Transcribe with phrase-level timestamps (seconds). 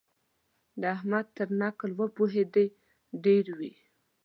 [0.81, 2.65] د احمد تر نکل وپوهېدې
[3.25, 3.73] ډېر وي.